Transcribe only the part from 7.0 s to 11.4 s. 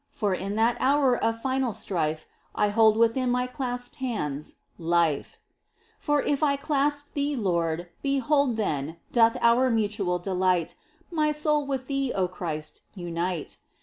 Thee, Lord, behold Then doth our mutual delight My